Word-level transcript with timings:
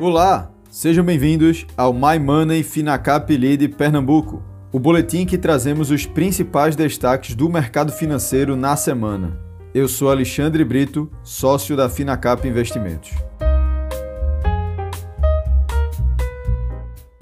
Olá, 0.00 0.52
sejam 0.70 1.04
bem-vindos 1.04 1.66
ao 1.76 1.92
My 1.92 2.20
Money 2.20 2.62
Finacap 2.62 3.36
Lead 3.36 3.66
Pernambuco, 3.70 4.40
o 4.70 4.78
boletim 4.78 5.26
que 5.26 5.36
trazemos 5.36 5.90
os 5.90 6.06
principais 6.06 6.76
destaques 6.76 7.34
do 7.34 7.48
mercado 7.48 7.90
financeiro 7.90 8.54
na 8.54 8.76
semana. 8.76 9.36
Eu 9.74 9.88
sou 9.88 10.08
Alexandre 10.08 10.64
Brito, 10.64 11.10
sócio 11.24 11.76
da 11.76 11.88
Finacap 11.88 12.46
Investimentos. 12.46 13.10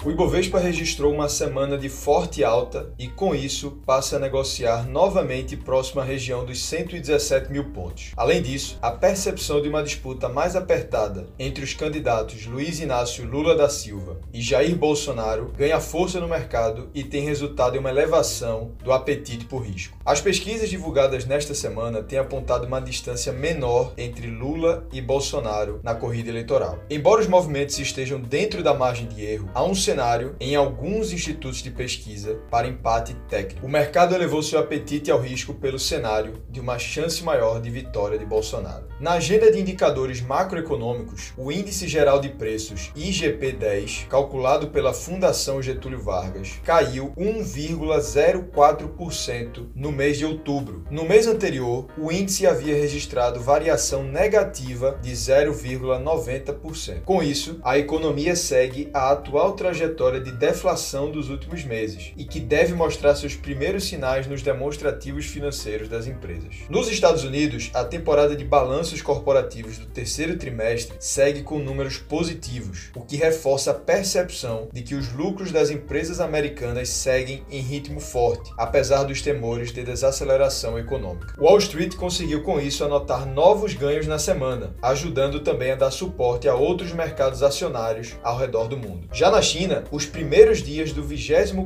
O 0.07 0.09
Ibovespa 0.09 0.57
registrou 0.57 1.13
uma 1.13 1.27
semana 1.27 1.77
de 1.77 1.89
forte 1.89 2.41
alta 2.41 2.93
e, 2.97 3.09
com 3.09 3.35
isso, 3.35 3.71
passa 3.85 4.15
a 4.15 4.19
negociar 4.19 4.87
novamente 4.87 5.57
próximo 5.57 5.99
à 5.99 6.03
região 6.05 6.45
dos 6.45 6.63
117 6.63 7.51
mil 7.51 7.71
pontos. 7.71 8.13
Além 8.15 8.41
disso, 8.41 8.79
a 8.81 8.89
percepção 8.89 9.61
de 9.61 9.67
uma 9.67 9.83
disputa 9.83 10.29
mais 10.29 10.55
apertada 10.55 11.27
entre 11.37 11.61
os 11.61 11.73
candidatos 11.73 12.45
Luiz 12.45 12.79
Inácio 12.79 13.29
Lula 13.29 13.53
da 13.53 13.67
Silva 13.67 14.21
e 14.33 14.39
Jair 14.41 14.77
Bolsonaro 14.77 15.51
ganha 15.57 15.81
força 15.81 16.21
no 16.21 16.29
mercado 16.29 16.89
e 16.93 17.03
tem 17.03 17.25
resultado 17.25 17.75
em 17.75 17.79
uma 17.79 17.89
elevação 17.89 18.71
do 18.81 18.93
apetite 18.93 19.43
por 19.43 19.65
risco. 19.65 19.97
As 20.05 20.21
pesquisas 20.21 20.69
divulgadas 20.69 21.25
nesta 21.25 21.53
semana 21.53 22.01
têm 22.01 22.17
apontado 22.17 22.65
uma 22.65 22.79
distância 22.79 23.33
menor 23.33 23.91
entre 23.97 24.27
Lula 24.27 24.87
e 24.93 25.01
Bolsonaro 25.01 25.81
na 25.83 25.93
corrida 25.93 26.29
eleitoral. 26.29 26.79
Embora 26.89 27.19
os 27.19 27.27
movimentos 27.27 27.77
estejam 27.77 28.21
dentro 28.21 28.63
da 28.63 28.73
margem 28.73 29.05
de 29.05 29.21
erro, 29.25 29.49
há 29.53 29.61
um 29.65 29.75
cenário 29.75 29.96
em 30.39 30.55
alguns 30.55 31.11
institutos 31.11 31.63
de 31.63 31.71
pesquisa 31.71 32.39
para 32.51 32.67
empate 32.67 33.15
técnico. 33.27 33.65
O 33.65 33.69
mercado 33.69 34.13
elevou 34.13 34.43
seu 34.43 34.59
apetite 34.59 35.09
ao 35.09 35.19
risco 35.19 35.55
pelo 35.55 35.79
cenário 35.79 36.43
de 36.49 36.59
uma 36.59 36.77
chance 36.77 37.23
maior 37.23 37.59
de 37.59 37.71
vitória 37.71 38.19
de 38.19 38.25
Bolsonaro. 38.25 38.85
Na 38.99 39.13
agenda 39.13 39.51
de 39.51 39.59
indicadores 39.59 40.21
macroeconômicos, 40.21 41.33
o 41.35 41.51
Índice 41.51 41.87
Geral 41.87 42.19
de 42.19 42.29
Preços 42.29 42.91
IGP-10, 42.95 44.05
calculado 44.07 44.67
pela 44.67 44.93
Fundação 44.93 45.59
Getúlio 45.61 45.99
Vargas, 45.99 46.59
caiu 46.63 47.11
1,04% 47.17 49.69
no 49.75 49.91
mês 49.91 50.19
de 50.19 50.25
outubro. 50.25 50.83
No 50.91 51.05
mês 51.05 51.25
anterior, 51.25 51.87
o 51.97 52.11
índice 52.11 52.45
havia 52.45 52.75
registrado 52.75 53.39
variação 53.39 54.03
negativa 54.03 54.99
de 55.01 55.11
0,90%. 55.11 57.01
Com 57.03 57.23
isso, 57.23 57.59
a 57.63 57.79
economia 57.79 58.35
segue 58.35 58.91
a 58.93 59.11
atual 59.11 59.53
trajetória 59.53 59.86
trajetória 59.87 60.19
de 60.19 60.31
deflação 60.31 61.11
dos 61.11 61.29
últimos 61.29 61.63
meses 61.63 62.11
e 62.17 62.25
que 62.25 62.39
deve 62.39 62.73
mostrar 62.73 63.15
seus 63.15 63.35
primeiros 63.35 63.85
sinais 63.85 64.27
nos 64.27 64.41
demonstrativos 64.41 65.25
financeiros 65.25 65.87
das 65.87 66.07
empresas. 66.07 66.55
Nos 66.69 66.89
Estados 66.89 67.23
Unidos, 67.23 67.71
a 67.73 67.83
temporada 67.83 68.35
de 68.35 68.43
balanços 68.43 69.01
corporativos 69.01 69.77
do 69.77 69.85
terceiro 69.85 70.37
trimestre 70.37 70.97
segue 70.99 71.43
com 71.43 71.59
números 71.59 71.97
positivos, 71.97 72.89
o 72.95 73.01
que 73.01 73.15
reforça 73.15 73.71
a 73.71 73.73
percepção 73.73 74.67
de 74.73 74.81
que 74.81 74.95
os 74.95 75.13
lucros 75.13 75.51
das 75.51 75.69
empresas 75.69 76.19
americanas 76.19 76.89
seguem 76.89 77.43
em 77.49 77.61
ritmo 77.61 77.99
forte, 77.99 78.51
apesar 78.57 79.03
dos 79.03 79.21
temores 79.21 79.71
de 79.71 79.83
desaceleração 79.83 80.77
econômica. 80.77 81.33
Wall 81.39 81.57
Street 81.59 81.95
conseguiu 81.95 82.43
com 82.43 82.59
isso 82.59 82.83
anotar 82.83 83.25
novos 83.25 83.73
ganhos 83.73 84.07
na 84.07 84.19
semana, 84.19 84.75
ajudando 84.81 85.39
também 85.39 85.71
a 85.71 85.75
dar 85.75 85.91
suporte 85.91 86.47
a 86.47 86.55
outros 86.55 86.91
mercados 86.91 87.41
acionários 87.41 88.15
ao 88.23 88.37
redor 88.37 88.67
do 88.67 88.77
mundo. 88.77 89.07
Já 89.13 89.31
na 89.31 89.41
China, 89.41 89.66
os 89.91 90.05
primeiros 90.05 90.63
dias 90.63 90.91
do 90.91 91.03
20 91.03 91.17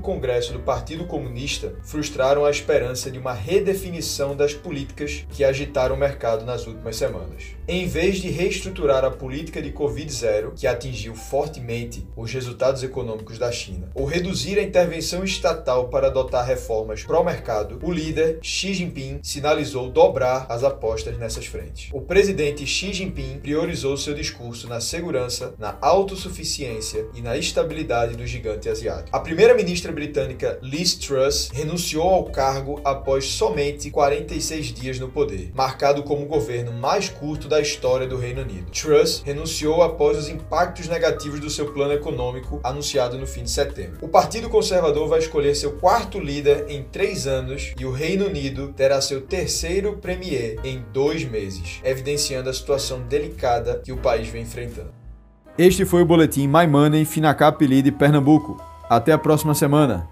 Congresso 0.01 0.53
do 0.53 0.59
Partido 0.59 1.05
Comunista 1.05 1.73
frustraram 1.83 2.45
a 2.45 2.49
esperança 2.49 3.11
de 3.11 3.19
uma 3.19 3.33
redefinição 3.33 4.35
das 4.35 4.53
políticas 4.53 5.25
que 5.29 5.43
agitaram 5.43 5.95
o 5.95 5.99
mercado 5.99 6.45
nas 6.45 6.65
últimas 6.65 6.95
semanas. 6.95 7.43
Em 7.67 7.87
vez 7.87 8.17
de 8.17 8.29
reestruturar 8.29 9.05
a 9.05 9.11
política 9.11 9.61
de 9.61 9.71
Covid-0, 9.71 10.53
que 10.55 10.67
atingiu 10.67 11.13
fortemente 11.15 12.07
os 12.15 12.31
resultados 12.31 12.83
econômicos 12.83 13.37
da 13.37 13.51
China, 13.51 13.91
ou 13.93 14.05
reduzir 14.05 14.57
a 14.57 14.63
intervenção 14.63 15.23
estatal 15.23 15.89
para 15.89 16.07
adotar 16.07 16.45
reformas 16.45 17.03
pró-mercado, 17.03 17.79
o 17.83 17.91
líder 17.91 18.39
Xi 18.41 18.73
Jinping 18.73 19.19
sinalizou 19.21 19.89
dobrar 19.89 20.45
as 20.49 20.63
apostas 20.63 21.17
nessas 21.17 21.45
frentes. 21.45 21.89
O 21.93 22.01
presidente 22.01 22.65
Xi 22.65 22.93
Jinping 22.93 23.39
priorizou 23.39 23.95
seu 23.97 24.13
discurso 24.13 24.67
na 24.67 24.81
segurança, 24.81 25.53
na 25.57 25.77
autossuficiência 25.81 27.05
e 27.13 27.21
na 27.21 27.37
estabilidade 27.37 27.90
do 27.91 28.25
gigante 28.25 28.69
asiático. 28.69 29.09
A 29.11 29.19
primeira-ministra 29.19 29.91
britânica 29.91 30.57
Liz 30.61 30.95
Truss 30.95 31.49
renunciou 31.53 32.07
ao 32.07 32.23
cargo 32.25 32.79
após 32.85 33.25
somente 33.25 33.91
46 33.91 34.67
dias 34.67 34.97
no 34.97 35.09
poder, 35.09 35.51
marcado 35.53 36.01
como 36.03 36.23
o 36.23 36.27
governo 36.27 36.71
mais 36.71 37.09
curto 37.09 37.49
da 37.49 37.59
história 37.59 38.07
do 38.07 38.17
Reino 38.17 38.41
Unido. 38.41 38.71
Truss 38.71 39.21
renunciou 39.25 39.83
após 39.83 40.17
os 40.17 40.29
impactos 40.29 40.87
negativos 40.87 41.41
do 41.41 41.49
seu 41.49 41.73
plano 41.73 41.93
econômico 41.93 42.61
anunciado 42.63 43.17
no 43.17 43.27
fim 43.27 43.43
de 43.43 43.51
setembro. 43.51 43.97
O 44.01 44.07
Partido 44.07 44.49
Conservador 44.49 45.09
vai 45.09 45.19
escolher 45.19 45.53
seu 45.55 45.73
quarto 45.73 46.19
líder 46.19 46.65
em 46.69 46.83
três 46.83 47.27
anos 47.27 47.73
e 47.77 47.85
o 47.85 47.91
Reino 47.91 48.27
Unido 48.27 48.71
terá 48.73 49.01
seu 49.01 49.21
terceiro 49.21 49.97
premier 49.97 50.57
em 50.63 50.83
dois 50.93 51.25
meses, 51.25 51.81
evidenciando 51.83 52.49
a 52.49 52.53
situação 52.53 53.01
delicada 53.01 53.81
que 53.83 53.91
o 53.91 53.97
país 53.97 54.29
vem 54.29 54.43
enfrentando. 54.43 55.00
Este 55.57 55.85
foi 55.85 56.01
o 56.01 56.05
boletim 56.05 56.47
My 56.47 56.65
Money 56.65 57.03
Finacap 57.03 57.61
Lead 57.65 57.91
Pernambuco. 57.91 58.57
Até 58.89 59.11
a 59.11 59.17
próxima 59.17 59.53
semana. 59.53 60.07